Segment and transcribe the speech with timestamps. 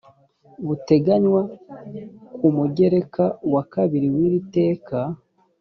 [0.67, 1.41] buteganywa
[2.35, 4.97] ku mugereka wa kabiri w iri teka